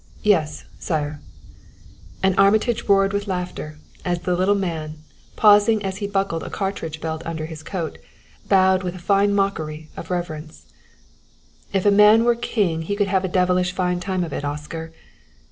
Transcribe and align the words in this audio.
"Yes, 0.23 0.65
sire." 0.79 1.19
And 2.23 2.33
Armitage 2.39 2.85
roared 2.85 3.13
with 3.13 3.27
laughter, 3.27 3.77
as 4.03 4.21
the 4.21 4.35
little 4.35 4.55
man, 4.55 4.95
pausing 5.35 5.83
as 5.85 5.97
he 5.97 6.07
buckled 6.07 6.41
a 6.41 6.49
cartridge 6.49 6.99
belt 6.99 7.21
under 7.23 7.45
his 7.45 7.61
coat, 7.61 7.99
bowed 8.49 8.81
with 8.81 8.95
a 8.95 9.07
fine 9.13 9.31
mockery 9.35 9.89
of 9.95 10.09
reverence. 10.09 10.65
"If 11.71 11.85
a 11.85 11.91
man 11.91 12.23
were 12.23 12.33
king 12.33 12.81
he 12.81 12.95
could 12.95 13.09
have 13.09 13.23
a 13.23 13.27
devilish 13.27 13.73
fine 13.73 13.99
time 13.99 14.23
of 14.23 14.33
it, 14.33 14.43
Oscar." 14.43 14.91